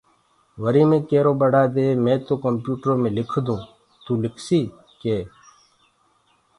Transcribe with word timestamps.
وريٚ 0.61 0.87
مي 0.89 0.99
ڪيرو 1.09 1.33
ٻڙآ 1.41 1.63
دي 1.75 1.87
مي 2.03 2.13
تو 2.27 2.33
ڪمپيوٽرو 2.43 2.93
مي 3.01 3.09
لکدونٚ 3.17 3.69
تو 4.05 4.11
لکسيٚ 4.23 4.71
ڪي 5.01 5.17